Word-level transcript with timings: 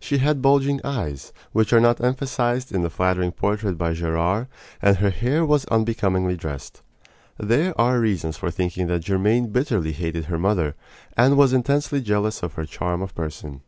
She 0.00 0.16
had 0.16 0.40
bulging 0.40 0.80
eyes 0.82 1.30
which 1.52 1.74
are 1.74 1.78
not 1.78 2.00
emphasized 2.02 2.72
in 2.72 2.80
the 2.80 2.88
flattering 2.88 3.32
portrait 3.32 3.76
by 3.76 3.92
Gerard 3.92 4.46
and 4.80 4.96
her 4.96 5.10
hair 5.10 5.44
was 5.44 5.66
unbecomingly 5.66 6.38
dressed. 6.38 6.80
There 7.38 7.78
are 7.78 8.00
reasons 8.00 8.38
for 8.38 8.50
thinking 8.50 8.86
that 8.86 9.04
Germaine 9.04 9.48
bitterly 9.48 9.92
hated 9.92 10.24
her 10.24 10.38
mother, 10.38 10.74
and 11.18 11.36
was 11.36 11.52
intensely 11.52 12.00
jealous 12.00 12.42
of 12.42 12.54
her 12.54 12.64
charm 12.64 13.02
of 13.02 13.14
person. 13.14 13.60